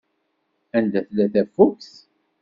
Anda 0.77 1.01
tella 1.07 1.27
tafukt? 1.33 1.93